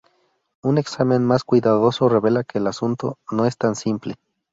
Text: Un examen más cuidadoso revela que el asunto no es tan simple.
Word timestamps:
Un 0.63 0.79
examen 0.79 1.23
más 1.23 1.43
cuidadoso 1.43 2.09
revela 2.09 2.43
que 2.43 2.57
el 2.57 2.65
asunto 2.65 3.19
no 3.29 3.45
es 3.45 3.55
tan 3.55 3.75
simple. 3.75 4.15